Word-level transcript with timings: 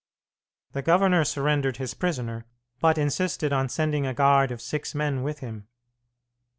The 0.71 0.81
governor 0.81 1.23
surrendered 1.23 1.77
his 1.77 1.93
prisoner, 1.93 2.47
but 2.79 2.97
insisted 2.97 3.53
on 3.53 3.69
sending 3.69 4.07
a 4.07 4.15
guard 4.15 4.49
of 4.49 4.59
six 4.59 4.95
men 4.95 5.21
with 5.21 5.41
him. 5.41 5.67